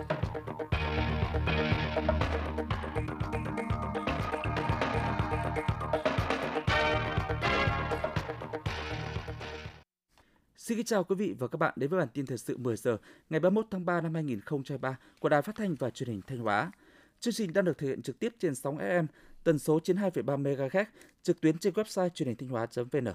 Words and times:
Xin 0.00 0.08
kính 10.76 10.86
chào 10.86 11.04
quý 11.04 11.14
vị 11.14 11.34
và 11.38 11.48
các 11.48 11.56
bạn 11.56 11.74
đến 11.76 11.90
với 11.90 11.98
bản 11.98 12.08
tin 12.14 12.26
thời 12.26 12.38
sự 12.38 12.56
10 12.56 12.76
giờ 12.76 12.96
ngày 13.30 13.40
31 13.40 13.66
tháng 13.70 13.84
3 13.84 14.00
năm 14.00 14.14
2023 14.14 14.98
của 15.20 15.28
Đài 15.28 15.42
Phát 15.42 15.56
thanh 15.56 15.74
và 15.74 15.90
Truyền 15.90 16.08
hình 16.08 16.20
Thanh 16.26 16.38
Hóa. 16.38 16.72
Chương 17.20 17.34
trình 17.34 17.52
đang 17.52 17.64
được 17.64 17.78
thực 17.78 17.86
hiện 17.86 18.02
trực 18.02 18.18
tiếp 18.18 18.34
trên 18.38 18.54
sóng 18.54 18.78
FM 18.78 19.06
tần 19.44 19.58
số 19.58 19.78
92,3 19.78 20.42
MHz, 20.42 20.84
trực 21.22 21.40
tuyến 21.40 21.58
trên 21.58 21.72
website 21.72 22.08
truyền 22.08 22.28
hình 22.28 22.36
thanh 22.36 22.48
hóa.vn. 22.48 23.08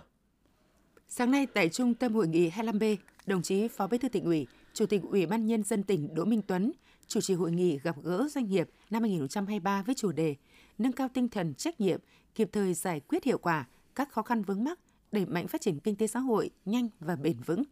Sáng 1.07 1.31
nay 1.31 1.47
tại 1.53 1.69
Trung 1.69 1.93
tâm 1.93 2.13
Hội 2.13 2.27
nghị 2.27 2.49
25B, 2.49 2.97
đồng 3.25 3.41
chí 3.41 3.67
Phó 3.67 3.87
Bí 3.87 3.97
thư 3.97 4.09
tỉnh 4.09 4.25
ủy, 4.25 4.47
Chủ 4.75 4.85
tịch 4.85 5.01
Ủy 5.03 5.25
ban 5.25 5.45
Nhân 5.45 5.63
dân 5.63 5.83
tỉnh 5.83 6.13
Đỗ 6.13 6.25
Minh 6.25 6.41
Tuấn 6.47 6.71
chủ 7.07 7.21
trì 7.21 7.33
hội 7.33 7.51
nghị 7.51 7.79
gặp 7.83 7.95
gỡ 8.03 8.27
doanh 8.31 8.47
nghiệp 8.47 8.69
năm 8.89 9.03
2023 9.03 9.83
với 9.83 9.95
chủ 9.95 10.11
đề 10.11 10.35
nâng 10.77 10.91
cao 10.91 11.07
tinh 11.13 11.29
thần 11.29 11.53
trách 11.53 11.81
nhiệm, 11.81 11.99
kịp 12.35 12.49
thời 12.51 12.73
giải 12.73 12.99
quyết 12.99 13.23
hiệu 13.23 13.37
quả 13.37 13.67
các 13.95 14.11
khó 14.11 14.21
khăn 14.21 14.41
vướng 14.41 14.63
mắc, 14.63 14.79
đẩy 15.11 15.25
mạnh 15.25 15.47
phát 15.47 15.61
triển 15.61 15.79
kinh 15.79 15.95
tế 15.95 16.07
xã 16.07 16.19
hội 16.19 16.49
nhanh 16.65 16.89
và 16.99 17.15
bền 17.15 17.39
vững. 17.45 17.63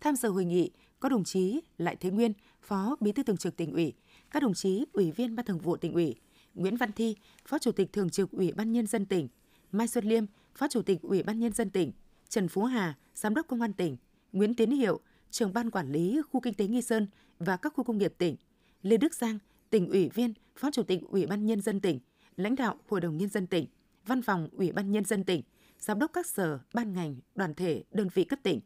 Tham 0.00 0.16
dự 0.16 0.28
hội 0.28 0.44
nghị 0.44 0.70
có 1.00 1.08
đồng 1.08 1.24
chí 1.24 1.60
Lại 1.78 1.96
Thế 1.96 2.10
Nguyên, 2.10 2.32
Phó 2.62 2.96
Bí 3.00 3.12
thư 3.12 3.22
Thường 3.22 3.36
trực 3.36 3.56
tỉnh 3.56 3.72
ủy, 3.72 3.92
các 4.30 4.42
đồng 4.42 4.54
chí 4.54 4.84
Ủy 4.92 5.10
viên 5.10 5.36
Ban 5.36 5.46
Thường 5.46 5.58
vụ 5.58 5.76
tỉnh 5.76 5.92
ủy, 5.92 6.14
Nguyễn 6.54 6.76
Văn 6.76 6.92
Thi, 6.92 7.16
Phó 7.46 7.58
Chủ 7.58 7.72
tịch 7.72 7.92
Thường 7.92 8.10
trực 8.10 8.30
Ủy 8.30 8.52
ban 8.52 8.72
Nhân 8.72 8.86
dân 8.86 9.06
tỉnh, 9.06 9.28
Mai 9.72 9.88
Xuân 9.88 10.04
Liêm, 10.04 10.24
Phó 10.54 10.68
Chủ 10.68 10.82
tịch 10.82 11.02
Ủy 11.02 11.22
ban 11.22 11.38
Nhân 11.38 11.52
dân 11.52 11.70
tỉnh, 11.70 11.92
Trần 12.28 12.48
Phú 12.48 12.64
Hà, 12.64 12.98
Giám 13.14 13.34
đốc 13.34 13.46
Công 13.46 13.60
an 13.60 13.72
tỉnh, 13.72 13.96
Nguyễn 14.32 14.54
Tiến 14.54 14.70
Hiệu, 14.70 15.00
trưởng 15.32 15.52
ban 15.52 15.70
quản 15.70 15.92
lý 15.92 16.20
khu 16.30 16.40
kinh 16.40 16.54
tế 16.54 16.66
Nghi 16.66 16.82
Sơn 16.82 17.06
và 17.38 17.56
các 17.56 17.72
khu 17.76 17.84
công 17.84 17.98
nghiệp 17.98 18.14
tỉnh, 18.18 18.36
Lê 18.82 18.96
Đức 18.96 19.14
Giang, 19.14 19.38
tỉnh 19.70 19.90
ủy 19.90 20.08
viên, 20.08 20.34
Phó 20.56 20.70
Chủ 20.70 20.82
tịch 20.82 21.00
Ủy 21.08 21.26
ban 21.26 21.46
Nhân 21.46 21.60
dân 21.60 21.80
tỉnh, 21.80 22.00
lãnh 22.36 22.56
đạo 22.56 22.76
Hội 22.88 23.00
đồng 23.00 23.16
Nhân 23.16 23.28
dân 23.28 23.46
tỉnh, 23.46 23.66
Văn 24.06 24.22
phòng 24.22 24.48
Ủy 24.52 24.72
ban 24.72 24.92
Nhân 24.92 25.04
dân 25.04 25.24
tỉnh, 25.24 25.42
Giám 25.78 25.98
đốc 25.98 26.12
các 26.12 26.26
sở, 26.26 26.58
ban 26.74 26.92
ngành, 26.92 27.16
đoàn 27.34 27.54
thể, 27.54 27.84
đơn 27.90 28.08
vị 28.14 28.24
cấp 28.24 28.38
tỉnh, 28.42 28.60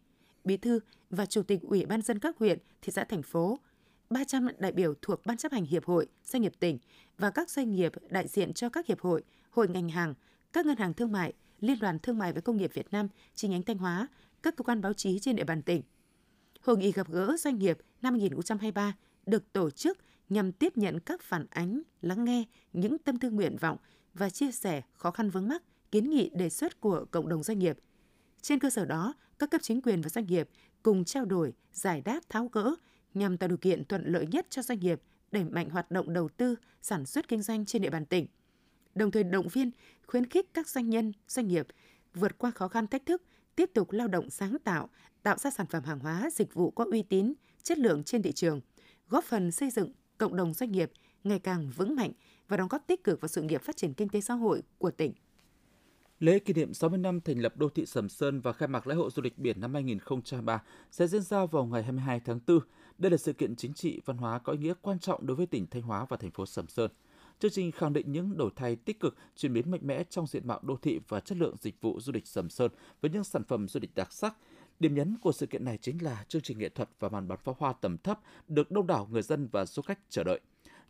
Bí 0.45 0.57
thư 0.57 0.81
và 1.11 1.27
Chủ 1.27 1.43
tịch 1.43 1.61
Ủy 1.63 1.87
ban 1.87 2.03
dân 2.03 2.19
các 2.19 2.39
huyện, 2.39 2.59
thị 2.83 2.93
xã, 2.93 3.05
thành 3.05 3.23
phố, 3.23 3.59
300 4.11 4.49
đại 4.59 4.73
biểu 4.73 4.95
thuộc 5.03 5.27
Ban 5.27 5.37
chấp 5.37 5.53
hành 5.53 5.65
Hiệp 5.65 5.85
hội 5.85 6.07
Doanh 6.25 6.43
nghiệp 6.43 6.53
tỉnh 6.59 6.79
và 7.19 7.31
các 7.31 7.51
doanh 7.51 7.73
nghiệp 7.73 7.93
đại 8.09 8.29
diện 8.29 8.53
cho 8.53 8.69
các 8.69 8.87
hiệp 8.87 9.01
hội, 9.01 9.23
hội 9.51 9.69
ngành 9.69 9.89
hàng, 9.89 10.15
các 10.53 10.67
ngân 10.67 10.77
hàng 10.77 10.95
thương 10.95 11.13
mại, 11.13 11.33
Liên 11.61 11.79
đoàn 11.79 11.99
Thương 11.99 12.19
mại 12.19 12.33
và 12.33 12.41
Công 12.41 12.57
nghiệp 12.57 12.71
Việt 12.75 12.87
Nam 12.91 13.09
chi 13.35 13.49
nhánh 13.49 13.63
Thanh 13.63 13.79
Hóa, 13.79 14.09
các 14.43 14.57
cơ 14.57 14.65
quan 14.65 14.81
báo 14.81 14.93
chí 14.93 15.19
trên 15.19 15.37
địa 15.37 15.45
bàn 15.45 15.63
tỉnh. 15.63 15.83
Hội 16.61 16.77
nghị 16.77 16.93
gặp 16.93 17.09
gỡ 17.11 17.37
doanh 17.39 17.59
nghiệp 17.59 17.79
năm 18.03 18.15
2023 18.15 18.97
được 19.27 19.53
tổ 19.53 19.71
chức 19.71 19.99
nhằm 20.29 20.53
tiếp 20.53 20.77
nhận 20.77 21.01
các 21.01 21.23
phản 21.23 21.47
ánh, 21.51 21.83
lắng 22.03 22.25
nghe 22.25 22.45
những 22.73 22.99
tâm 22.99 23.19
tư 23.19 23.31
nguyện 23.31 23.57
vọng 23.57 23.79
và 24.15 24.31
chia 24.31 24.53
sẻ 24.53 24.83
khó 24.95 25.11
khăn 25.11 25.31
vướng 25.31 25.49
mắc, 25.49 25.63
kiến 25.91 26.11
nghị 26.11 26.31
đề 26.35 26.51
xuất 26.51 26.81
của 26.81 27.05
cộng 27.11 27.29
đồng 27.29 27.43
doanh 27.43 27.59
nghiệp. 27.59 27.79
Trên 28.43 28.59
cơ 28.59 28.71
sở 28.71 28.85
đó, 28.85 29.15
các 29.39 29.51
cấp 29.51 29.61
chính 29.65 29.83
quyền 29.83 30.01
và 30.01 30.09
doanh 30.09 30.27
nghiệp 30.27 30.49
cùng 30.83 31.05
trao 31.05 31.25
đổi, 31.25 31.55
giải 31.73 32.01
đáp 32.01 32.21
tháo 32.29 32.49
gỡ 32.53 32.75
nhằm 33.15 33.37
tạo 33.37 33.49
điều 33.49 33.59
kiện 33.59 33.85
thuận 33.85 34.13
lợi 34.13 34.27
nhất 34.27 34.47
cho 34.51 34.63
doanh 34.63 34.81
nghiệp 34.81 35.03
đẩy 35.33 35.45
mạnh 35.45 35.71
hoạt 35.71 35.91
động 35.91 36.13
đầu 36.13 36.29
tư, 36.29 36.57
sản 36.83 37.07
xuất 37.07 37.29
kinh 37.29 37.43
doanh 37.43 37.67
trên 37.67 37.83
địa 37.83 37.91
bàn 37.91 38.07
tỉnh. 38.07 38.27
Đồng 38.95 39.11
thời 39.11 39.25
động 39.25 39.49
viên, 39.49 39.71
khuyến 40.07 40.27
khích 40.27 40.55
các 40.55 40.69
doanh 40.69 40.91
nhân, 40.91 41.13
doanh 41.29 41.49
nghiệp 41.49 41.67
vượt 42.15 42.39
qua 42.39 42.51
khó 42.51 42.69
khăn 42.69 42.87
thách 42.87 43.07
thức, 43.07 43.23
tiếp 43.57 43.71
tục 43.75 43.93
lao 43.93 44.09
động 44.09 44.31
sáng 44.31 44.57
tạo, 44.65 44.89
tạo 45.23 45.39
ra 45.39 45.51
sản 45.51 45.67
phẩm 45.67 45.85
hàng 45.85 45.99
hóa, 45.99 46.29
dịch 46.33 46.55
vụ 46.55 46.71
có 46.71 46.85
uy 46.91 47.03
tín, 47.03 47.33
chất 47.63 47.79
lượng 47.79 48.05
trên 48.05 48.23
thị 48.23 48.33
trường, 48.33 48.61
góp 49.09 49.25
phần 49.25 49.53
xây 49.53 49.71
dựng 49.71 49.93
cộng 50.19 50.37
đồng 50.37 50.55
doanh 50.55 50.73
nghiệp 50.73 50.93
ngày 51.25 51.39
càng 51.39 51.71
vững 51.77 51.97
mạnh 51.97 52.13
và 52.49 52.57
đóng 52.57 52.69
góp 52.69 52.87
tích 52.87 53.05
cực 53.05 53.21
vào 53.21 53.29
sự 53.29 53.43
nghiệp 53.43 53.63
phát 53.63 53.77
triển 53.77 53.95
kinh 53.95 54.09
tế 54.09 54.21
xã 54.21 54.35
hội 54.35 54.63
của 54.79 54.91
tỉnh. 54.91 55.13
Lễ 56.19 56.39
kỷ 56.39 56.53
niệm 56.53 56.75
60 56.75 56.99
năm 56.99 57.21
thành 57.21 57.39
lập 57.39 57.57
đô 57.57 57.69
thị 57.69 57.87
Sầm 57.87 58.09
Sơn 58.09 58.41
và 58.41 58.53
khai 58.53 58.69
mạc 58.69 58.87
lễ 58.87 58.95
hội 58.95 59.11
du 59.11 59.23
lịch 59.23 59.39
biển 59.39 59.61
năm 59.61 59.75
2023 59.75 60.63
sẽ 60.91 61.07
diễn 61.07 61.23
ra 61.23 61.47
vào 61.47 61.65
ngày 61.65 61.83
22 61.83 62.21
tháng 62.21 62.41
4. 62.47 62.59
Đây 62.99 63.11
là 63.11 63.17
sự 63.17 63.33
kiện 63.33 63.57
chính 63.57 63.75
trị 63.75 64.01
văn 64.05 64.17
hóa 64.17 64.39
có 64.39 64.53
ý 64.53 64.59
nghĩa 64.59 64.75
quan 64.83 64.99
trọng 64.99 65.27
đối 65.27 65.37
với 65.37 65.47
tỉnh 65.47 65.67
Thanh 65.67 65.83
Hóa 65.83 66.07
và 66.09 66.17
thành 66.17 66.31
phố 66.31 66.47
Sầm 66.47 66.69
Sơn. 66.69 66.91
Chương 67.39 67.51
trình 67.51 67.73
khẳng 67.73 67.93
định 67.93 68.13
những 68.13 68.37
đổi 68.37 68.51
thay 68.57 68.77
tích 68.77 69.01
cực, 69.01 69.17
chuyển 69.37 69.53
biến 69.53 69.71
mạnh 69.71 69.81
mẽ 69.83 70.05
trong 70.05 70.27
diện 70.27 70.47
mạo 70.47 70.61
đô 70.63 70.77
thị 70.77 71.01
và 71.09 71.21
chất 71.21 71.39
lượng 71.39 71.57
dịch 71.61 71.81
vụ 71.81 72.01
du 72.01 72.13
lịch 72.13 72.27
Sầm 72.27 72.51
Sơn 72.51 72.71
với 73.01 73.11
những 73.11 73.25
sản 73.25 73.45
phẩm 73.45 73.69
du 73.69 73.81
lịch 73.81 73.95
đặc 73.95 74.13
sắc. 74.13 74.37
Điểm 74.81 74.95
nhấn 74.95 75.17
của 75.23 75.33
sự 75.33 75.47
kiện 75.47 75.65
này 75.65 75.79
chính 75.79 76.03
là 76.03 76.25
chương 76.29 76.43
trình 76.43 76.59
nghệ 76.59 76.69
thuật 76.69 76.89
và 76.99 77.09
màn 77.09 77.29
bắn 77.29 77.39
pháo 77.45 77.57
hoa 77.59 77.73
tầm 77.73 77.99
thấp 77.99 78.21
được 78.49 78.71
đông 78.71 78.87
đảo 78.87 79.09
người 79.11 79.23
dân 79.23 79.49
và 79.53 79.67
du 79.67 79.83
khách 79.83 79.99
chờ 80.09 80.25
đợi. 80.25 80.41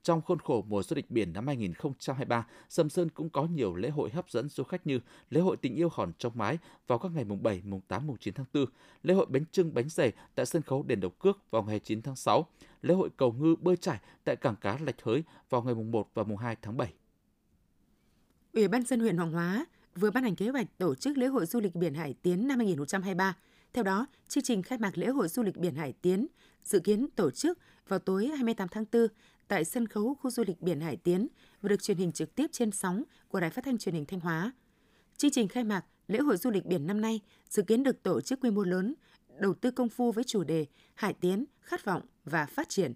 Trong 0.07 0.23
khuôn 0.23 0.39
khổ 0.39 0.65
mùa 0.69 0.83
du 0.83 0.97
lịch 0.97 1.11
biển 1.11 1.33
năm 1.33 1.47
2023, 1.47 2.47
Sầm 2.69 2.91
Sơn 2.91 3.09
cũng 3.09 3.31
có 3.31 3.45
nhiều 3.45 3.77
lễ 3.77 3.91
hội 3.91 4.11
hấp 4.11 4.31
dẫn 4.31 4.49
du 4.49 4.65
khách 4.65 4.87
như 4.87 5.01
lễ 5.31 5.41
hội 5.41 5.57
tình 5.57 5.75
yêu 5.75 5.89
hòn 5.93 6.13
trong 6.19 6.33
mái 6.37 6.59
vào 6.87 6.99
các 6.99 7.13
ngày 7.15 7.25
mùng 7.25 7.43
7, 7.43 7.63
mùng 7.65 7.81
8, 7.89 8.07
mùng 8.07 8.17
9 8.21 8.35
tháng 8.35 8.47
4, 8.55 8.65
lễ 9.03 9.15
hội 9.15 9.27
bánh 9.29 9.45
trưng 9.53 9.75
bánh 9.75 9.89
dày 9.89 10.13
tại 10.35 10.47
sân 10.47 10.63
khấu 10.63 10.83
đền 10.83 11.01
Độc 11.01 11.19
Cước 11.19 11.51
vào 11.51 11.63
ngày 11.63 11.79
9 11.79 12.03
tháng 12.03 12.17
6, 12.17 12.47
lễ 12.83 12.95
hội 12.95 13.09
cầu 13.17 13.33
ngư 13.33 13.57
bơi 13.57 13.77
trải 13.77 13.99
tại 14.25 14.37
cảng 14.37 14.57
cá 14.57 14.79
Lạch 14.79 15.03
Hới 15.03 15.23
vào 15.51 15.63
ngày 15.63 15.75
mùng 15.75 15.91
1 15.91 16.11
và 16.15 16.23
mùng 16.23 16.37
2 16.37 16.57
tháng 16.63 16.77
7. 16.77 16.93
Ủy 18.53 18.69
ban 18.69 18.83
dân 18.83 19.01
huyện 19.01 19.17
Hoàng 19.17 19.33
Hóa 19.33 19.67
vừa 19.95 20.11
ban 20.11 20.25
hành 20.25 20.37
kế 20.37 20.49
hoạch 20.49 20.79
tổ 20.79 20.95
chức 20.95 21.19
lễ 21.19 21.27
hội 21.27 21.47
du 21.47 21.61
lịch 21.61 21.75
biển 21.75 21.95
Hải 21.95 22.15
Tiến 22.23 22.47
năm 22.49 22.59
2023. 22.59 23.37
Theo 23.73 23.85
đó, 23.85 24.07
chương 24.29 24.45
trình 24.45 24.63
khai 24.63 24.79
mạc 24.79 24.99
lễ 24.99 25.07
hội 25.07 25.29
du 25.29 25.43
lịch 25.43 25.57
biển 25.57 25.75
Hải 25.75 25.93
Tiến 25.93 26.27
dự 26.65 26.81
kiến 26.81 27.07
tổ 27.17 27.31
chức 27.31 27.59
vào 27.89 27.99
tối 27.99 28.27
28 28.27 28.69
tháng 28.69 28.85
4 28.93 29.09
tại 29.49 29.65
sân 29.65 29.89
khấu 29.89 30.15
khu 30.15 30.31
du 30.31 30.45
lịch 30.47 30.63
biển 30.63 30.81
Hải 30.81 30.97
Tiến 30.97 31.29
và 31.63 31.69
được 31.69 31.83
truyền 31.83 31.97
hình 31.97 32.13
trực 32.13 32.35
tiếp 32.35 32.47
trên 32.53 32.71
sóng 32.71 33.03
của 33.29 33.41
Đài 33.41 33.51
Phát 33.51 33.65
thanh 33.65 33.79
Truyền 33.79 33.95
hình 33.95 34.05
Thanh 34.07 34.21
Hóa. 34.21 34.53
Chương 35.17 35.31
trình 35.31 35.49
khai 35.49 35.65
mạc 35.65 35.85
lễ 36.09 36.19
hội 36.19 36.37
du 36.37 36.51
lịch 36.51 36.67
biển 36.67 36.87
năm 36.87 37.01
nay 37.01 37.21
dự 37.49 37.63
kiến 37.63 37.83
được 37.83 38.03
tổ 38.03 38.21
chức 38.21 38.41
quy 38.41 38.51
mô 38.51 38.63
lớn, 38.63 38.95
đầu 39.41 39.55
tư 39.55 39.71
công 39.71 39.89
phu 39.89 40.13
với 40.13 40.25
chủ 40.25 40.45
đề 40.45 40.67
Hải 40.95 41.13
Tiến, 41.13 41.45
khát 41.61 41.85
vọng 41.85 42.03
và 42.25 42.47
phát 42.47 42.69
triển. 42.69 42.93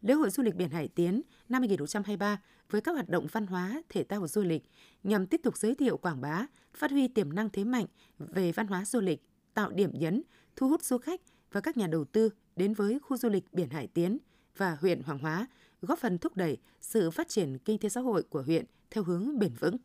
Lễ 0.00 0.14
hội 0.14 0.30
du 0.30 0.42
lịch 0.42 0.54
biển 0.54 0.70
Hải 0.70 0.88
Tiến 0.88 1.22
năm 1.48 1.62
2023 1.62 2.40
với 2.70 2.80
các 2.80 2.92
hoạt 2.92 3.08
động 3.08 3.26
văn 3.32 3.46
hóa, 3.46 3.82
thể 3.88 4.04
thao 4.04 4.20
và 4.20 4.28
du 4.28 4.42
lịch 4.42 4.62
nhằm 5.02 5.26
tiếp 5.26 5.40
tục 5.42 5.56
giới 5.56 5.74
thiệu 5.74 5.96
quảng 5.96 6.20
bá, 6.20 6.46
phát 6.74 6.90
huy 6.90 7.08
tiềm 7.08 7.32
năng 7.32 7.50
thế 7.50 7.64
mạnh 7.64 7.86
về 8.18 8.52
văn 8.52 8.66
hóa 8.66 8.84
du 8.84 9.00
lịch, 9.00 9.22
tạo 9.54 9.70
điểm 9.70 9.90
nhấn, 9.94 10.22
thu 10.56 10.68
hút 10.68 10.84
du 10.84 10.98
khách 10.98 11.20
và 11.52 11.60
các 11.60 11.76
nhà 11.76 11.86
đầu 11.86 12.04
tư 12.04 12.30
đến 12.56 12.74
với 12.74 12.98
khu 12.98 13.16
du 13.16 13.28
lịch 13.28 13.44
biển 13.52 13.70
Hải 13.70 13.86
Tiến 13.86 14.18
và 14.56 14.76
huyện 14.80 15.02
Hoàng 15.02 15.18
Hóa 15.18 15.46
góp 15.84 15.98
phần 15.98 16.18
thúc 16.18 16.36
đẩy 16.36 16.58
sự 16.80 17.10
phát 17.10 17.28
triển 17.28 17.58
kinh 17.58 17.78
tế 17.78 17.88
xã 17.88 18.00
hội 18.00 18.22
của 18.22 18.42
huyện 18.42 18.64
theo 18.90 19.04
hướng 19.04 19.38
bền 19.38 19.54
vững. 19.54 19.76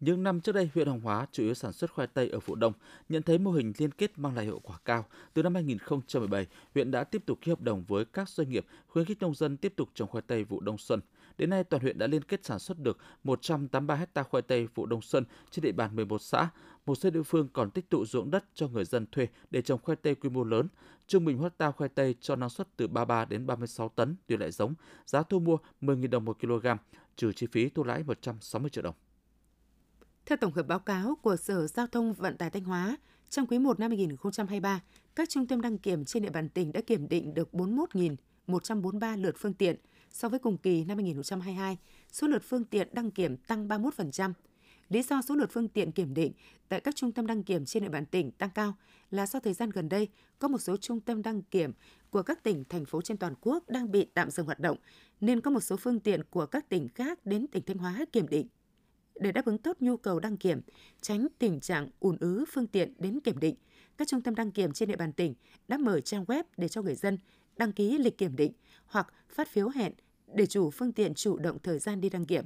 Những 0.00 0.22
năm 0.22 0.40
trước 0.40 0.52
đây, 0.52 0.70
huyện 0.74 0.86
Hoàng 0.86 1.00
Hóa 1.00 1.26
chủ 1.32 1.42
yếu 1.42 1.54
sản 1.54 1.72
xuất 1.72 1.90
khoai 1.90 2.06
tây 2.06 2.28
ở 2.28 2.38
vụ 2.38 2.54
đông, 2.54 2.72
nhận 3.08 3.22
thấy 3.22 3.38
mô 3.38 3.50
hình 3.50 3.72
liên 3.78 3.90
kết 3.90 4.18
mang 4.18 4.34
lại 4.34 4.44
hiệu 4.44 4.58
quả 4.58 4.78
cao. 4.84 5.04
Từ 5.34 5.42
năm 5.42 5.54
2017, 5.54 6.46
huyện 6.74 6.90
đã 6.90 7.04
tiếp 7.04 7.22
tục 7.26 7.38
ký 7.40 7.50
hợp 7.50 7.60
đồng 7.60 7.84
với 7.84 8.04
các 8.04 8.28
doanh 8.28 8.50
nghiệp 8.50 8.66
khuyến 8.86 9.04
khích 9.04 9.20
nông 9.20 9.34
dân 9.34 9.56
tiếp 9.56 9.72
tục 9.76 9.88
trồng 9.94 10.08
khoai 10.08 10.22
tây 10.22 10.44
vụ 10.44 10.60
đông 10.60 10.78
xuân. 10.78 11.00
Đến 11.38 11.50
nay, 11.50 11.64
toàn 11.64 11.82
huyện 11.82 11.98
đã 11.98 12.06
liên 12.06 12.22
kết 12.22 12.44
sản 12.44 12.58
xuất 12.58 12.78
được 12.78 12.98
183 13.24 13.94
ha 13.94 14.22
khoai 14.22 14.42
tây 14.42 14.68
vụ 14.74 14.86
đông 14.86 15.02
xuân 15.02 15.24
trên 15.50 15.62
địa 15.62 15.72
bàn 15.72 15.96
11 15.96 16.22
xã. 16.22 16.48
Một 16.86 16.94
số 16.94 17.10
địa 17.10 17.22
phương 17.22 17.48
còn 17.52 17.70
tích 17.70 17.90
tụ 17.90 18.04
ruộng 18.06 18.30
đất 18.30 18.44
cho 18.54 18.68
người 18.68 18.84
dân 18.84 19.06
thuê 19.12 19.26
để 19.50 19.62
trồng 19.62 19.80
khoai 19.82 19.96
tây 19.96 20.14
quy 20.14 20.28
mô 20.28 20.44
lớn. 20.44 20.68
Trung 21.06 21.24
bình 21.24 21.38
hecta 21.38 21.70
khoai 21.70 21.88
tây 21.88 22.14
cho 22.20 22.36
năng 22.36 22.50
suất 22.50 22.68
từ 22.76 22.88
33 22.88 23.24
đến 23.24 23.46
36 23.46 23.88
tấn 23.88 24.16
tùy 24.26 24.38
loại 24.38 24.50
giống, 24.50 24.74
giá 25.06 25.22
thu 25.22 25.40
mua 25.40 25.58
10.000 25.80 26.10
đồng 26.10 26.24
một 26.24 26.40
kg, 26.40 26.66
trừ 27.16 27.32
chi 27.32 27.46
phí 27.52 27.68
thu 27.68 27.84
lãi 27.84 28.02
160 28.02 28.70
triệu 28.70 28.82
đồng. 28.82 28.94
Theo 30.28 30.36
tổng 30.36 30.52
hợp 30.52 30.66
báo 30.66 30.78
cáo 30.78 31.18
của 31.22 31.36
Sở 31.36 31.66
Giao 31.66 31.86
thông 31.86 32.12
Vận 32.12 32.36
tải 32.36 32.50
Thanh 32.50 32.64
Hóa, 32.64 32.96
trong 33.28 33.46
quý 33.46 33.58
1 33.58 33.80
năm 33.80 33.90
2023, 33.90 34.80
các 35.14 35.28
trung 35.28 35.46
tâm 35.46 35.60
đăng 35.60 35.78
kiểm 35.78 36.04
trên 36.04 36.22
địa 36.22 36.30
bàn 36.30 36.48
tỉnh 36.48 36.72
đã 36.72 36.80
kiểm 36.80 37.08
định 37.08 37.34
được 37.34 37.48
41.143 37.52 39.22
lượt 39.22 39.34
phương 39.38 39.54
tiện. 39.54 39.76
So 40.10 40.28
với 40.28 40.38
cùng 40.38 40.58
kỳ 40.58 40.84
năm 40.84 40.96
2022, 40.96 41.78
số 42.12 42.26
lượt 42.26 42.42
phương 42.48 42.64
tiện 42.64 42.88
đăng 42.92 43.10
kiểm 43.10 43.36
tăng 43.36 43.68
31%. 43.68 44.32
Lý 44.88 45.02
do 45.02 45.22
số 45.22 45.34
lượt 45.34 45.50
phương 45.52 45.68
tiện 45.68 45.92
kiểm 45.92 46.14
định 46.14 46.32
tại 46.68 46.80
các 46.80 46.96
trung 46.96 47.12
tâm 47.12 47.26
đăng 47.26 47.42
kiểm 47.42 47.64
trên 47.64 47.82
địa 47.82 47.88
bàn 47.88 48.06
tỉnh 48.06 48.30
tăng 48.30 48.50
cao 48.54 48.74
là 49.10 49.26
do 49.26 49.40
thời 49.40 49.54
gian 49.54 49.70
gần 49.70 49.88
đây 49.88 50.08
có 50.38 50.48
một 50.48 50.58
số 50.58 50.76
trung 50.76 51.00
tâm 51.00 51.22
đăng 51.22 51.42
kiểm 51.42 51.72
của 52.10 52.22
các 52.22 52.42
tỉnh, 52.42 52.64
thành 52.68 52.84
phố 52.84 53.02
trên 53.02 53.16
toàn 53.16 53.34
quốc 53.40 53.64
đang 53.68 53.90
bị 53.90 54.06
tạm 54.14 54.30
dừng 54.30 54.46
hoạt 54.46 54.60
động, 54.60 54.78
nên 55.20 55.40
có 55.40 55.50
một 55.50 55.60
số 55.60 55.76
phương 55.76 56.00
tiện 56.00 56.24
của 56.30 56.46
các 56.46 56.68
tỉnh 56.68 56.88
khác 56.88 57.26
đến 57.26 57.46
tỉnh 57.46 57.62
Thanh 57.66 57.78
Hóa 57.78 58.04
kiểm 58.12 58.28
định 58.28 58.46
để 59.20 59.32
đáp 59.32 59.44
ứng 59.44 59.58
tốt 59.58 59.76
nhu 59.80 59.96
cầu 59.96 60.20
đăng 60.20 60.36
kiểm, 60.36 60.60
tránh 61.00 61.26
tình 61.38 61.60
trạng 61.60 61.88
ùn 62.00 62.16
ứ 62.20 62.44
phương 62.52 62.66
tiện 62.66 62.94
đến 62.98 63.20
kiểm 63.20 63.38
định. 63.38 63.54
Các 63.96 64.08
trung 64.08 64.22
tâm 64.22 64.34
đăng 64.34 64.50
kiểm 64.50 64.72
trên 64.72 64.88
địa 64.88 64.96
bàn 64.96 65.12
tỉnh 65.12 65.34
đã 65.68 65.78
mở 65.78 66.00
trang 66.00 66.24
web 66.24 66.44
để 66.56 66.68
cho 66.68 66.82
người 66.82 66.94
dân 66.94 67.18
đăng 67.56 67.72
ký 67.72 67.98
lịch 67.98 68.18
kiểm 68.18 68.36
định 68.36 68.52
hoặc 68.86 69.12
phát 69.28 69.48
phiếu 69.48 69.68
hẹn 69.68 69.92
để 70.34 70.46
chủ 70.46 70.70
phương 70.70 70.92
tiện 70.92 71.14
chủ 71.14 71.38
động 71.38 71.58
thời 71.62 71.78
gian 71.78 72.00
đi 72.00 72.10
đăng 72.10 72.26
kiểm. 72.26 72.44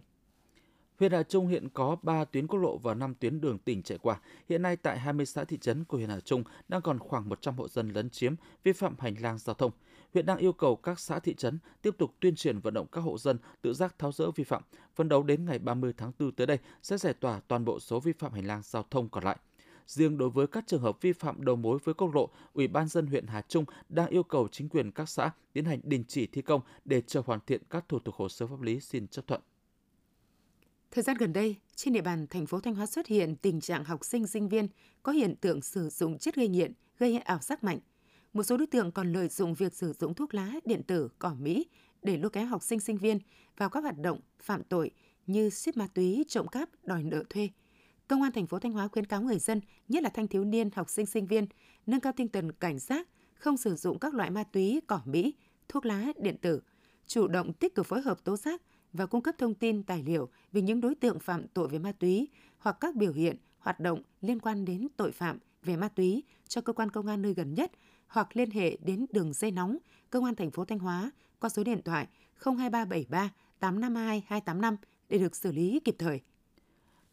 Huyện 0.99 1.13
Hà 1.13 1.23
Trung 1.23 1.47
hiện 1.47 1.69
có 1.69 1.97
3 2.03 2.25
tuyến 2.25 2.47
quốc 2.47 2.59
lộ 2.59 2.79
và 2.79 2.95
5 2.95 3.15
tuyến 3.15 3.41
đường 3.41 3.59
tỉnh 3.59 3.83
chạy 3.83 3.99
qua. 3.99 4.21
Hiện 4.49 4.63
nay 4.63 4.77
tại 4.77 4.99
20 4.99 5.27
xã 5.27 5.45
thị 5.45 5.59
trấn 5.61 5.85
của 5.85 5.97
huyện 5.97 6.09
Hà 6.09 6.21
Trung 6.21 6.45
đang 6.69 6.83
còn 6.83 6.99
khoảng 6.99 7.29
100 7.29 7.55
hộ 7.57 7.69
dân 7.69 7.89
lấn 7.89 8.11
chiếm, 8.11 8.35
vi 8.65 8.73
phạm 8.73 8.95
hành 8.99 9.15
lang 9.21 9.39
giao 9.39 9.55
thông 9.55 9.73
huyện 10.13 10.27
đang 10.27 10.39
yêu 10.39 10.53
cầu 10.53 10.77
các 10.77 11.01
xã 11.01 11.19
thị 11.19 11.35
trấn 11.35 11.59
tiếp 11.83 11.95
tục 11.99 12.15
tuyên 12.21 12.35
truyền 12.35 12.59
vận 12.59 12.75
động 12.75 12.87
các 12.93 13.01
hộ 13.01 13.19
dân 13.19 13.39
tự 13.63 13.75
giác 13.75 13.99
tháo 13.99 14.13
rỡ 14.13 14.31
vi 14.31 14.45
phạm. 14.45 14.63
Phấn 14.95 15.09
đấu 15.09 15.23
đến 15.23 15.45
ngày 15.45 15.59
30 15.59 15.93
tháng 15.97 16.13
4 16.19 16.33
tới 16.33 16.47
đây 16.47 16.59
sẽ 16.83 16.99
giải 16.99 17.15
tỏa 17.15 17.41
toàn 17.49 17.65
bộ 17.65 17.81
số 17.81 18.01
vi 18.01 18.13
phạm 18.13 18.33
hành 18.33 18.47
lang 18.47 18.61
giao 18.65 18.85
thông 18.91 19.09
còn 19.09 19.25
lại. 19.25 19.37
Riêng 19.87 20.19
đối 20.19 20.31
với 20.31 20.47
các 20.47 20.65
trường 20.67 20.83
hợp 20.83 21.01
vi 21.01 21.13
phạm 21.13 21.45
đầu 21.45 21.57
mối 21.57 21.79
với 21.85 21.95
quốc 21.95 22.15
lộ, 22.15 22.29
Ủy 22.53 22.69
ban 22.69 22.89
dân 22.89 23.07
huyện 23.07 23.27
Hà 23.27 23.43
Trung 23.43 23.65
đang 23.89 24.09
yêu 24.09 24.23
cầu 24.23 24.49
chính 24.53 24.69
quyền 24.69 24.91
các 24.91 25.09
xã 25.09 25.31
tiến 25.53 25.65
hành 25.65 25.81
đình 25.83 26.05
chỉ 26.09 26.27
thi 26.27 26.43
công 26.43 26.61
để 26.85 27.01
chờ 27.01 27.23
hoàn 27.27 27.41
thiện 27.47 27.63
các 27.71 27.89
thủ 27.89 27.99
tục 27.99 28.15
hồ 28.15 28.29
sơ 28.29 28.47
pháp 28.47 28.61
lý 28.61 28.81
xin 28.81 29.09
chấp 29.09 29.27
thuận. 29.27 29.41
Thời 30.91 31.03
gian 31.03 31.17
gần 31.17 31.33
đây, 31.33 31.57
trên 31.75 31.95
địa 31.95 32.01
bàn 32.01 32.27
thành 32.27 32.47
phố 32.47 32.61
Thanh 32.61 32.75
Hóa 32.75 32.87
xuất 32.87 33.07
hiện 33.07 33.37
tình 33.37 33.61
trạng 33.61 33.85
học 33.85 34.05
sinh 34.05 34.27
sinh 34.27 34.49
viên 34.49 34.69
có 35.03 35.13
hiện 35.13 35.37
tượng 35.37 35.63
sử 35.63 35.89
dụng 35.89 36.19
chất 36.19 36.35
gây 36.35 36.49
nghiện, 36.49 36.73
gây 36.99 37.19
ảo 37.19 37.39
giác 37.39 37.65
mạnh. 37.65 37.79
Một 38.33 38.43
số 38.43 38.57
đối 38.57 38.67
tượng 38.67 38.93
còn 38.93 39.13
lợi 39.13 39.29
dụng 39.29 39.55
việc 39.55 39.75
sử 39.75 39.93
dụng 39.93 40.15
thuốc 40.15 40.35
lá, 40.35 40.53
điện 40.65 40.83
tử, 40.83 41.09
cỏ 41.19 41.35
mỹ 41.41 41.67
để 42.03 42.17
lôi 42.17 42.31
kéo 42.31 42.47
học 42.47 42.63
sinh 42.63 42.81
sinh 42.81 42.97
viên 42.97 43.19
vào 43.57 43.71
các 43.71 43.81
hoạt 43.81 43.99
động 43.99 44.21
phạm 44.41 44.63
tội 44.65 44.91
như 45.27 45.51
ship 45.51 45.77
ma 45.77 45.87
túy, 45.95 46.25
trộm 46.29 46.49
cắp, 46.49 46.69
đòi 46.85 47.03
nợ 47.03 47.25
thuê. 47.31 47.49
Công 48.09 48.23
an 48.23 48.33
thành 48.33 48.47
phố 48.47 48.59
Thanh 48.59 48.73
Hóa 48.73 48.89
khuyến 48.89 49.07
cáo 49.07 49.23
người 49.23 49.39
dân, 49.39 49.61
nhất 49.89 50.03
là 50.03 50.11
thanh 50.11 50.29
thiếu 50.29 50.45
niên, 50.45 50.71
học 50.75 50.91
sinh 50.91 51.07
sinh 51.07 51.27
viên, 51.27 51.47
nâng 51.87 52.01
cao 52.01 52.13
tinh 52.17 52.29
thần 52.29 52.53
cảnh 52.53 52.79
giác, 52.79 53.09
không 53.35 53.57
sử 53.57 53.77
dụng 53.77 53.99
các 53.99 54.15
loại 54.15 54.31
ma 54.31 54.45
túy, 54.45 54.81
cỏ 54.87 55.01
mỹ, 55.05 55.35
thuốc 55.69 55.87
lá, 55.87 56.07
điện 56.19 56.37
tử, 56.43 56.63
chủ 57.07 57.29
động 57.29 57.53
tích 57.53 57.75
cực 57.75 57.87
phối 57.87 58.01
hợp 58.01 58.25
tố 58.25 58.37
giác 58.37 58.63
và 58.93 59.07
cung 59.07 59.23
cấp 59.23 59.35
thông 59.39 59.55
tin 59.55 59.83
tài 59.83 60.03
liệu 60.03 60.29
về 60.53 60.63
những 60.63 60.81
đối 60.81 60.95
tượng 60.95 61.19
phạm 61.19 61.49
tội 61.49 61.69
về 61.69 61.79
ma 61.79 61.93
túy 61.93 62.29
hoặc 62.59 62.77
các 62.81 62.95
biểu 62.95 63.13
hiện, 63.13 63.37
hoạt 63.59 63.81
động 63.81 64.03
liên 64.21 64.41
quan 64.41 64.65
đến 64.65 64.89
tội 64.97 65.13
phạm 65.13 65.39
về 65.63 65.77
ma 65.77 65.89
túy 65.89 66.23
cho 66.49 66.61
cơ 66.61 66.73
quan 66.73 66.91
công 66.91 67.07
an 67.07 67.23
nơi 67.23 67.35
gần 67.35 67.55
nhất 67.55 67.73
hoặc 68.13 68.37
liên 68.37 68.51
hệ 68.51 68.77
đến 68.77 69.07
đường 69.13 69.33
dây 69.33 69.51
nóng 69.51 69.77
Công 70.11 70.25
an 70.25 70.35
thành 70.35 70.51
phố 70.51 70.65
Thanh 70.65 70.79
Hóa 70.79 71.11
qua 71.41 71.51
số 71.51 71.65
điện 71.65 71.83
thoại 71.85 72.07
02373 72.45 73.31
852 73.61 74.23
285 74.27 74.77
để 75.09 75.19
được 75.19 75.37
xử 75.37 75.53
lý 75.53 75.81
kịp 75.85 75.95
thời. 75.99 76.21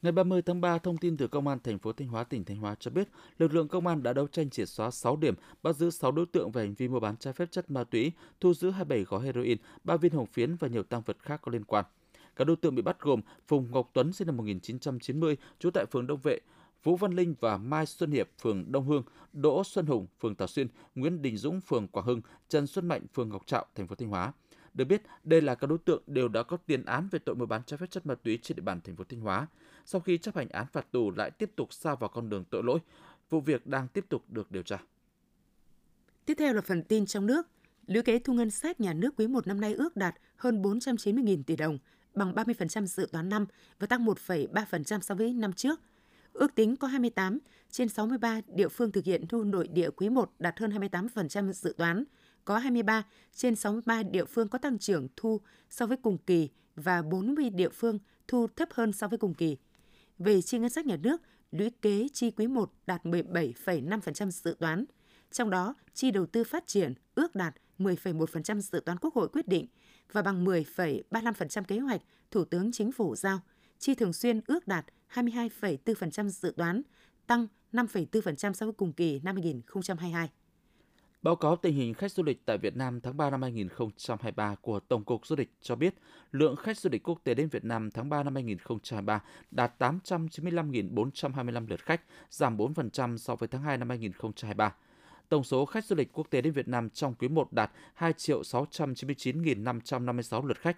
Ngày 0.01 0.11
30 0.11 0.41
tháng 0.41 0.61
3, 0.61 0.77
thông 0.77 0.97
tin 0.97 1.17
từ 1.17 1.27
Công 1.27 1.47
an 1.47 1.59
thành 1.63 1.79
phố 1.79 1.91
Thanh 1.93 2.07
Hóa, 2.07 2.23
tỉnh 2.23 2.45
Thanh 2.45 2.57
Hóa 2.57 2.75
cho 2.79 2.91
biết, 2.91 3.09
lực 3.37 3.53
lượng 3.53 3.67
công 3.67 3.87
an 3.87 4.03
đã 4.03 4.13
đấu 4.13 4.27
tranh 4.27 4.49
triệt 4.49 4.69
xóa 4.69 4.91
6 4.91 5.15
điểm, 5.15 5.35
bắt 5.63 5.75
giữ 5.75 5.89
6 5.89 6.11
đối 6.11 6.25
tượng 6.25 6.51
về 6.51 6.61
hành 6.61 6.73
vi 6.73 6.87
mua 6.87 6.99
bán 6.99 7.17
trái 7.17 7.33
phép 7.33 7.51
chất 7.51 7.71
ma 7.71 7.83
túy, 7.83 8.11
thu 8.41 8.53
giữ 8.53 8.69
27 8.69 9.03
gói 9.03 9.25
heroin, 9.25 9.57
3 9.83 9.97
viên 9.97 10.11
hồng 10.11 10.25
phiến 10.25 10.55
và 10.55 10.67
nhiều 10.67 10.83
tăng 10.83 11.01
vật 11.01 11.17
khác 11.19 11.41
có 11.43 11.51
liên 11.51 11.63
quan. 11.63 11.85
Các 12.35 12.45
đối 12.45 12.55
tượng 12.55 12.75
bị 12.75 12.81
bắt 12.81 12.97
gồm 12.99 13.21
Phùng 13.47 13.71
Ngọc 13.71 13.89
Tuấn 13.93 14.13
sinh 14.13 14.27
năm 14.27 14.37
1990, 14.37 15.37
trú 15.59 15.71
tại 15.71 15.85
phường 15.85 16.07
Đông 16.07 16.19
Vệ, 16.23 16.39
Vũ 16.83 16.95
Văn 16.95 17.11
Linh 17.11 17.35
và 17.39 17.57
Mai 17.57 17.85
Xuân 17.85 18.11
Hiệp, 18.11 18.29
phường 18.41 18.71
Đông 18.71 18.85
Hương, 18.85 19.03
Đỗ 19.33 19.63
Xuân 19.63 19.85
Hùng, 19.85 20.07
phường 20.19 20.35
Tảo 20.35 20.47
Xuyên, 20.47 20.67
Nguyễn 20.95 21.21
Đình 21.21 21.37
Dũng, 21.37 21.61
phường 21.61 21.87
Quảng 21.87 22.05
Hưng, 22.05 22.21
Trần 22.49 22.67
Xuân 22.67 22.87
Mạnh, 22.87 23.05
phường 23.13 23.29
Ngọc 23.29 23.47
Trạo, 23.47 23.65
thành 23.75 23.87
phố 23.87 23.95
Thanh 23.95 24.09
Hóa. 24.09 24.33
Được 24.73 24.85
biết, 24.85 25.01
đây 25.23 25.41
là 25.41 25.55
các 25.55 25.67
đối 25.67 25.77
tượng 25.77 26.03
đều 26.07 26.27
đã 26.27 26.43
có 26.43 26.57
tiền 26.57 26.85
án 26.85 27.07
về 27.11 27.19
tội 27.19 27.35
mua 27.35 27.45
bán 27.45 27.61
trái 27.65 27.77
phép 27.77 27.85
chất 27.89 28.05
ma 28.05 28.15
túy 28.15 28.39
trên 28.41 28.55
địa 28.55 28.61
bàn 28.61 28.81
thành 28.81 28.95
phố 28.95 29.03
Thanh 29.03 29.19
Hóa. 29.19 29.47
Sau 29.85 30.01
khi 30.01 30.17
chấp 30.17 30.35
hành 30.35 30.49
án 30.49 30.65
phạt 30.71 30.91
tù 30.91 31.11
lại 31.11 31.31
tiếp 31.31 31.51
tục 31.55 31.73
xa 31.73 31.95
vào 31.95 32.09
con 32.09 32.29
đường 32.29 32.43
tội 32.49 32.63
lỗi, 32.63 32.79
vụ 33.29 33.41
việc 33.41 33.67
đang 33.67 33.87
tiếp 33.87 34.05
tục 34.09 34.23
được 34.29 34.51
điều 34.51 34.63
tra. 34.63 34.77
Tiếp 36.25 36.33
theo 36.37 36.53
là 36.53 36.61
phần 36.61 36.83
tin 36.83 37.05
trong 37.05 37.25
nước. 37.25 37.47
Lũy 37.87 38.03
kế 38.03 38.19
thu 38.19 38.33
ngân 38.33 38.49
sách 38.49 38.81
nhà 38.81 38.93
nước 38.93 39.13
quý 39.17 39.27
1 39.27 39.47
năm 39.47 39.61
nay 39.61 39.73
ước 39.73 39.95
đạt 39.95 40.15
hơn 40.35 40.61
490.000 40.61 41.43
tỷ 41.43 41.55
đồng, 41.55 41.77
bằng 42.13 42.33
30% 42.33 42.85
dự 42.85 43.07
toán 43.11 43.29
năm 43.29 43.45
và 43.79 43.87
tăng 43.87 44.05
1,3% 44.05 44.99
so 44.99 45.15
với 45.15 45.33
năm 45.33 45.53
trước. 45.53 45.81
Ước 46.39 46.55
tính 46.55 46.75
có 46.75 46.87
28 46.87 47.39
trên 47.71 47.89
63 47.89 48.41
địa 48.47 48.67
phương 48.67 48.91
thực 48.91 49.05
hiện 49.05 49.27
thu 49.27 49.43
nội 49.43 49.67
địa 49.67 49.89
quý 49.89 50.09
1 50.09 50.31
đạt 50.39 50.59
hơn 50.59 50.71
28% 50.71 51.51
dự 51.51 51.73
toán, 51.77 52.03
có 52.45 52.57
23 52.57 53.03
trên 53.35 53.55
63 53.55 54.03
địa 54.03 54.25
phương 54.25 54.47
có 54.47 54.57
tăng 54.57 54.79
trưởng 54.79 55.07
thu 55.15 55.41
so 55.69 55.85
với 55.85 55.97
cùng 55.97 56.17
kỳ 56.17 56.49
và 56.75 57.01
40 57.01 57.49
địa 57.49 57.69
phương 57.69 57.99
thu 58.27 58.47
thấp 58.55 58.69
hơn 58.71 58.93
so 58.93 59.07
với 59.07 59.17
cùng 59.17 59.33
kỳ. 59.33 59.57
Về 60.17 60.41
chi 60.41 60.59
ngân 60.59 60.69
sách 60.69 60.85
nhà 60.85 60.97
nước, 60.97 61.21
lũy 61.51 61.69
kế 61.69 62.07
chi 62.13 62.31
quý 62.31 62.47
1 62.47 62.71
đạt 62.87 63.05
17,5% 63.05 64.29
dự 64.29 64.55
toán. 64.59 64.85
Trong 65.31 65.49
đó, 65.49 65.75
chi 65.93 66.11
đầu 66.11 66.25
tư 66.25 66.43
phát 66.43 66.67
triển 66.67 66.93
ước 67.15 67.35
đạt 67.35 67.55
10,1% 67.79 68.59
dự 68.59 68.79
toán 68.85 68.97
Quốc 68.97 69.13
hội 69.13 69.27
quyết 69.27 69.47
định 69.47 69.67
và 70.11 70.21
bằng 70.21 70.45
10,35% 70.45 71.63
kế 71.63 71.79
hoạch 71.79 72.01
Thủ 72.31 72.45
tướng 72.45 72.71
Chính 72.71 72.91
phủ 72.91 73.15
giao. 73.15 73.39
Chi 73.79 73.95
thường 73.95 74.13
xuyên 74.13 74.41
ước 74.47 74.67
đạt 74.67 74.85
22,4% 75.13 76.27
dự 76.27 76.53
toán, 76.57 76.81
tăng 77.27 77.47
5,4% 77.73 78.53
so 78.53 78.65
với 78.65 78.73
cùng 78.73 78.93
kỳ 78.93 79.19
năm 79.23 79.35
2022. 79.35 80.29
Báo 81.21 81.35
cáo 81.35 81.55
tình 81.55 81.75
hình 81.75 81.93
khách 81.93 82.11
du 82.11 82.23
lịch 82.23 82.45
tại 82.45 82.57
Việt 82.57 82.75
Nam 82.75 83.01
tháng 83.01 83.17
3 83.17 83.29
năm 83.29 83.41
2023 83.41 84.55
của 84.55 84.79
Tổng 84.79 85.03
cục 85.03 85.27
Du 85.27 85.35
lịch 85.35 85.53
cho 85.61 85.75
biết, 85.75 85.95
lượng 86.31 86.55
khách 86.55 86.77
du 86.77 86.89
lịch 86.89 87.03
quốc 87.03 87.19
tế 87.23 87.33
đến 87.33 87.49
Việt 87.49 87.65
Nam 87.65 87.91
tháng 87.91 88.09
3 88.09 88.23
năm 88.23 88.35
2023 88.35 89.23
đạt 89.51 89.81
895.425 89.81 91.67
lượt 91.67 91.85
khách, 91.85 92.01
giảm 92.29 92.57
4% 92.57 93.17
so 93.17 93.35
với 93.35 93.47
tháng 93.47 93.61
2 93.61 93.77
năm 93.77 93.89
2023. 93.89 94.75
Tổng 95.29 95.43
số 95.43 95.65
khách 95.65 95.85
du 95.85 95.95
lịch 95.95 96.13
quốc 96.13 96.27
tế 96.29 96.41
đến 96.41 96.53
Việt 96.53 96.67
Nam 96.67 96.89
trong 96.89 97.13
quý 97.13 97.27
1 97.27 97.53
đạt 97.53 97.71
2 97.93 98.13
699.556 98.13 100.45
lượt 100.45 100.57
khách. 100.57 100.77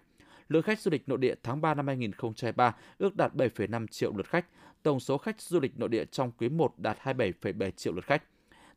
Lượng 0.51 0.63
khách 0.63 0.79
du 0.79 0.91
lịch 0.91 1.09
nội 1.09 1.17
địa 1.17 1.35
tháng 1.43 1.61
3 1.61 1.73
năm 1.73 1.87
2023 1.87 2.75
ước 2.97 3.15
đạt 3.15 3.33
7,5 3.33 3.87
triệu 3.87 4.13
lượt 4.17 4.27
khách. 4.27 4.45
Tổng 4.83 4.99
số 4.99 5.17
khách 5.17 5.41
du 5.41 5.59
lịch 5.59 5.79
nội 5.79 5.89
địa 5.89 6.05
trong 6.05 6.31
quý 6.37 6.49
1 6.49 6.79
đạt 6.79 6.97
27,7 7.03 7.71
triệu 7.71 7.93
lượt 7.93 8.05
khách. 8.05 8.23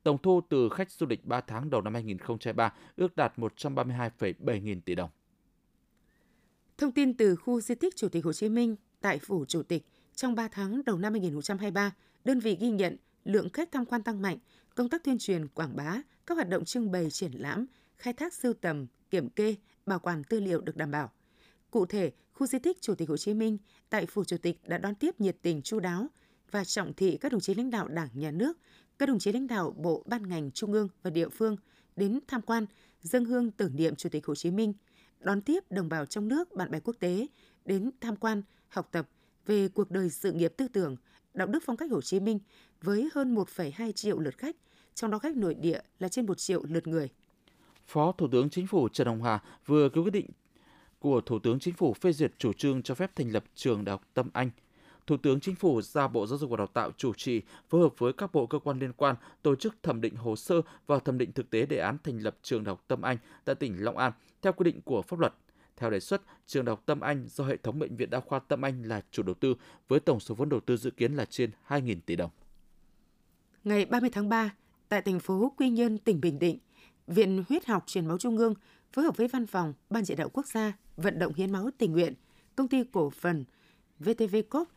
Tổng 0.03 0.19
thu 0.23 0.41
từ 0.49 0.69
khách 0.69 0.91
du 0.91 1.07
lịch 1.07 1.25
3 1.25 1.41
tháng 1.41 1.71
đầu 1.71 1.81
năm 1.81 1.95
2023 1.95 2.75
ước 2.97 3.17
đạt 3.17 3.33
132,7 3.37 4.63
nghìn 4.63 4.81
tỷ 4.81 4.95
đồng. 4.95 5.11
Thông 6.79 6.93
tin 6.93 7.17
từ 7.17 7.37
khu 7.37 7.61
di 7.61 7.75
tích 7.75 7.97
Chủ 7.97 8.09
tịch 8.09 8.25
Hồ 8.25 8.33
Chí 8.33 8.49
Minh 8.49 8.77
tại 9.01 9.19
Phủ 9.19 9.45
Chủ 9.45 9.63
tịch, 9.63 9.87
trong 10.15 10.35
3 10.35 10.49
tháng 10.49 10.85
đầu 10.87 10.99
năm 10.99 11.13
2023, 11.13 11.95
đơn 12.25 12.41
vị 12.41 12.57
ghi 12.61 12.71
nhận 12.71 12.97
lượng 13.25 13.51
khách 13.51 13.73
tham 13.73 13.85
quan 13.85 14.03
tăng 14.03 14.23
mạnh, 14.23 14.39
công 14.75 14.89
tác 14.89 15.05
tuyên 15.05 15.19
truyền, 15.19 15.49
quảng 15.49 15.77
bá, 15.77 15.97
các 16.27 16.35
hoạt 16.35 16.49
động 16.49 16.65
trưng 16.65 16.93
bày 16.93 17.11
triển 17.11 17.33
lãm, 17.33 17.67
khai 17.97 18.13
thác 18.13 18.35
sưu 18.35 18.53
tầm, 18.53 18.87
kiểm 19.11 19.29
kê, 19.29 19.55
bảo 19.87 19.99
quản 19.99 20.25
tư 20.25 20.41
liệu 20.41 20.61
được 20.61 20.77
đảm 20.77 20.91
bảo. 20.91 21.11
Cụ 21.75 21.87
thể, 21.87 22.13
khu 22.33 22.47
di 22.47 22.59
tích 22.59 22.81
Chủ 22.81 22.95
tịch 22.95 23.09
Hồ 23.09 23.17
Chí 23.17 23.35
Minh 23.35 23.59
tại 23.91 24.07
Phủ 24.07 24.25
Chủ 24.25 24.37
tịch 24.37 24.69
đã 24.69 24.79
đón 24.79 24.95
tiếp 24.95 25.21
nhiệt 25.21 25.37
tình 25.43 25.63
chu 25.63 25.81
đáo 25.81 26.07
và 26.51 26.65
trọng 26.65 26.95
thị 26.95 27.19
các 27.21 27.33
đồng 27.33 27.41
chí 27.41 27.55
lãnh 27.55 27.71
đạo 27.71 27.89
Đảng, 27.89 28.09
Nhà 28.15 28.31
nước, 28.31 28.59
các 28.99 29.09
đồng 29.09 29.19
chí 29.19 29.33
lãnh 29.33 29.47
đạo 29.47 29.75
bộ 29.79 30.03
ban 30.07 30.29
ngành 30.29 30.51
trung 30.51 30.73
ương 30.73 30.89
và 31.03 31.11
địa 31.11 31.29
phương 31.29 31.57
đến 31.97 32.21
tham 32.29 32.43
quan, 32.43 32.67
dân 33.03 33.25
hương 33.25 33.51
tưởng 33.51 33.77
niệm 33.77 33.97
Chủ 33.97 34.09
tịch 34.09 34.27
Hồ 34.27 34.35
Chí 34.35 34.51
Minh, 34.51 34.73
đón 35.21 35.41
tiếp 35.41 35.65
đồng 35.71 35.89
bào 35.89 36.07
trong 36.07 36.29
nước, 36.29 36.53
bạn 36.53 36.71
bè 36.71 36.81
quốc 36.81 36.97
tế 37.01 37.27
đến 37.65 37.91
tham 38.01 38.17
quan, 38.17 38.43
học 38.69 38.89
tập 38.93 39.09
về 39.47 39.69
cuộc 39.69 39.91
đời 39.91 40.11
sự 40.11 40.33
nghiệp 40.33 40.55
tư 40.57 40.69
tưởng, 40.69 40.97
đạo 41.35 41.47
đức 41.47 41.63
phong 41.67 41.77
cách 41.77 41.91
Hồ 41.91 42.01
Chí 42.01 42.21
Minh 42.21 42.39
với 42.83 43.09
hơn 43.15 43.35
1,2 43.35 43.93
triệu 43.93 44.19
lượt 44.19 44.39
khách, 44.39 44.57
trong 44.95 45.11
đó 45.11 45.19
khách 45.19 45.37
nội 45.37 45.55
địa 45.55 45.81
là 45.99 46.09
trên 46.09 46.27
1 46.27 46.39
triệu 46.39 46.63
lượt 46.65 46.87
người. 46.87 47.09
Phó 47.87 48.13
Thủ 48.13 48.29
tướng 48.33 48.51
Chính 48.51 48.67
phủ 48.67 48.89
Trần 48.89 49.07
Hồng 49.07 49.23
Hà 49.23 49.43
vừa 49.67 49.89
ký 49.89 50.01
quyết 50.01 50.11
định 50.11 50.27
của 51.05 51.21
Thủ 51.21 51.39
tướng 51.39 51.59
Chính 51.59 51.75
phủ 51.75 51.95
phê 51.95 52.13
duyệt 52.13 52.33
chủ 52.39 52.53
trương 52.53 52.83
cho 52.83 52.95
phép 52.95 53.17
thành 53.17 53.33
lập 53.33 53.45
trường 53.55 53.85
Đại 53.85 53.93
học 53.93 54.03
Tâm 54.15 54.31
Anh– 54.33 54.51
Thủ 55.07 55.17
tướng 55.17 55.41
Chính 55.41 55.55
phủ 55.55 55.83
giao 55.83 56.09
Bộ 56.09 56.27
Giáo 56.27 56.39
dục 56.39 56.51
và 56.51 56.57
Đào 56.57 56.67
tạo 56.67 56.91
chủ 56.97 57.15
trì 57.15 57.43
phối 57.69 57.81
hợp 57.81 57.99
với 57.99 58.13
các 58.13 58.33
bộ 58.33 58.47
cơ 58.47 58.59
quan 58.59 58.79
liên 58.79 58.93
quan 58.93 59.17
tổ 59.43 59.57
chức 59.57 59.77
thẩm 59.83 60.01
định 60.01 60.17
hồ 60.17 60.37
sơ 60.37 60.61
và 60.87 60.99
thẩm 60.99 61.19
định 61.19 61.33
thực 61.33 61.51
tế 61.51 61.67
đề 61.67 61.77
án 61.77 61.97
thành 62.05 62.19
lập 62.19 62.37
trường 62.43 62.65
Đại 62.65 62.71
học 62.71 62.85
Tâm 62.89 63.03
Anh 63.03 63.17
tại 63.45 63.55
tỉnh 63.55 63.85
Long 63.85 63.99
An 63.99 64.13
theo 64.43 64.53
quy 64.53 64.65
định 64.65 64.81
của 64.81 65.03
pháp 65.03 65.19
luật. 65.19 65.35
Theo 65.77 65.91
đề 65.91 66.01
xuất, 66.01 66.23
trường 66.47 66.65
Đại 66.65 66.73
học 66.73 66.83
Tâm 66.87 67.01
Anh 67.01 67.27
do 67.29 67.45
hệ 67.45 67.57
thống 67.57 67.79
bệnh 67.79 67.97
viện 67.97 68.11
đa 68.11 68.21
khoa 68.21 68.39
Tâm 68.39 68.65
Anh 68.65 68.83
là 68.83 69.03
chủ 69.11 69.23
đầu 69.23 69.35
tư 69.35 69.55
với 69.89 70.01
tổng 70.01 70.21
số 70.21 70.35
vốn 70.35 70.49
đầu 70.49 70.61
tư 70.61 70.77
dự 70.77 70.91
kiến 70.91 71.15
là 71.15 71.25
trên 71.25 71.51
2.000 71.69 71.97
tỷ 72.07 72.17
đồng. 72.17 72.31
Ngày 73.65 73.85
30 73.85 74.11
tháng 74.13 74.29
3, 74.29 74.55
tại 74.89 75.03
thành 75.03 75.21
phố 75.21 75.53
Quy 75.57 75.71
Nhơn, 75.71 75.99
tỉnh 75.99 76.21
Bình 76.21 76.39
Định, 76.39 76.59
Viện 77.07 77.45
Huyết 77.49 77.67
học 77.67 77.83
Truyền 77.87 78.07
máu 78.07 78.19
Trung 78.19 78.37
ương 78.37 78.55
phối 78.93 79.05
hợp 79.05 79.17
với 79.17 79.29
Văn 79.29 79.47
phòng 79.47 79.75
Ban 79.91 80.05
chỉ 80.05 80.15
đạo 80.15 80.29
quốc 80.29 80.47
gia 80.47 80.73
vận 80.97 81.19
động 81.19 81.35
hiến 81.35 81.53
máu 81.53 81.71
tình 81.79 81.93
nguyện, 81.93 82.15
công 82.57 82.69
ty 82.69 82.85
cổ 82.93 83.11
phần 83.11 83.45
VTV 83.99 84.37
Corp 84.51 84.69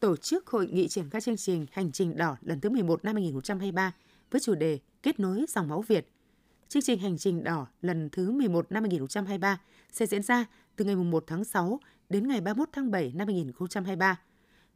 tổ 0.00 0.16
chức 0.16 0.46
hội 0.46 0.66
nghị 0.66 0.88
triển 0.88 1.10
khai 1.10 1.20
chương 1.20 1.36
trình 1.36 1.66
Hành 1.72 1.92
trình 1.92 2.16
đỏ 2.16 2.36
lần 2.42 2.60
thứ 2.60 2.70
11 2.70 3.04
năm 3.04 3.14
2023 3.14 3.92
với 4.30 4.40
chủ 4.40 4.54
đề 4.54 4.78
Kết 5.02 5.20
nối 5.20 5.44
dòng 5.48 5.68
máu 5.68 5.82
Việt. 5.82 6.12
Chương 6.68 6.82
trình 6.82 6.98
Hành 6.98 7.18
trình 7.18 7.44
đỏ 7.44 7.66
lần 7.80 8.08
thứ 8.12 8.30
11 8.30 8.72
năm 8.72 8.82
2023 8.82 9.60
sẽ 9.92 10.06
diễn 10.06 10.22
ra 10.22 10.44
từ 10.76 10.84
ngày 10.84 10.96
1 10.96 11.24
tháng 11.26 11.44
6 11.44 11.80
đến 12.08 12.28
ngày 12.28 12.40
31 12.40 12.68
tháng 12.72 12.90
7 12.90 13.12
năm 13.14 13.28
2023. 13.28 14.20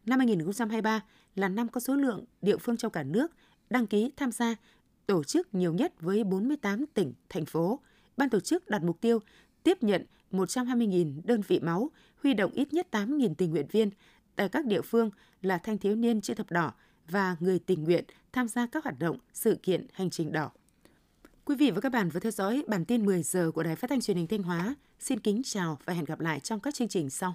Năm 0.07 0.19
2023 0.19 1.01
là 1.35 1.49
năm 1.49 1.69
có 1.69 1.81
số 1.81 1.95
lượng 1.95 2.25
địa 2.43 2.57
phương 2.57 2.77
trong 2.77 2.93
cả 2.93 3.03
nước 3.03 3.33
đăng 3.71 3.87
ký 3.87 4.13
tham 4.17 4.33
gia 4.33 4.57
tổ 5.07 5.25
chức 5.25 5.55
nhiều 5.55 5.73
nhất 5.73 6.01
với 6.01 6.25
48 6.25 6.87
tỉnh, 6.87 7.13
thành 7.29 7.45
phố. 7.45 7.81
Ban 8.17 8.29
tổ 8.29 8.41
chức 8.41 8.69
đặt 8.69 8.83
mục 8.83 9.01
tiêu 9.01 9.19
tiếp 9.63 9.83
nhận 9.83 10.07
120.000 10.33 11.21
đơn 11.25 11.41
vị 11.49 11.61
máu, 11.61 11.91
huy 12.23 12.35
động 12.35 12.53
ít 12.53 12.73
nhất 12.73 12.87
8.000 12.91 13.35
tình 13.35 13.51
nguyện 13.51 13.67
viên 13.71 13.91
tại 14.37 14.49
các 14.49 14.67
địa 14.67 14.83
phương 14.83 15.11
là 15.43 15.59
thanh 15.59 15.79
thiếu 15.79 15.97
niên 15.97 16.21
chữ 16.21 16.35
thập 16.35 16.51
đỏ 16.51 16.73
và 17.09 17.37
người 17.41 17.59
tình 17.59 17.85
nguyện 17.85 18.05
tham 18.33 18.49
gia 18.49 18.67
các 18.67 18.85
hoạt 18.85 18.99
động, 18.99 19.19
sự 19.33 19.59
kiện 19.63 19.87
hành 19.93 20.11
trình 20.11 20.33
đỏ. 20.33 20.51
Quý 21.45 21.57
vị 21.57 21.71
và 21.71 21.81
các 21.81 21.93
bạn 21.93 22.09
vừa 22.11 22.21
theo 22.21 22.33
dõi 22.33 22.65
bản 22.67 22.85
tin 22.85 23.07
10 23.07 23.23
giờ 23.23 23.51
của 23.55 23.63
Đài 23.63 23.77
Phát 23.77 23.91
thanh 23.91 24.01
Truyền 24.01 24.17
hình 24.17 24.27
Thanh 24.27 24.43
Hóa. 24.43 24.75
Xin 24.99 25.21
kính 25.21 25.43
chào 25.45 25.79
và 25.85 25.93
hẹn 25.93 26.05
gặp 26.05 26.21
lại 26.21 26.41
trong 26.41 26.61
các 26.61 26.75
chương 26.75 26.89
trình 26.89 27.11
sau. 27.11 27.35